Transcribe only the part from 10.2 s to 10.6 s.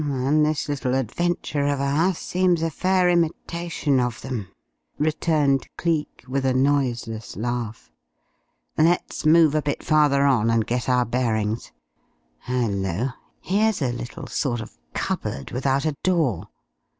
on